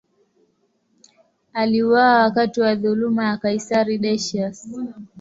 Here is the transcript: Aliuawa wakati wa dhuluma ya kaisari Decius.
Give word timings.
Aliuawa 1.53 2.21
wakati 2.23 2.61
wa 2.61 2.75
dhuluma 2.75 3.25
ya 3.25 3.37
kaisari 3.37 3.97
Decius. 3.97 4.67